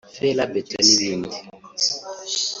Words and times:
fer 0.13 0.31
à 0.43 0.47
béton 0.53 0.79
n’ibindi 0.87 1.37